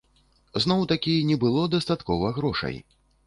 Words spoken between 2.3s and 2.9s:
грошай.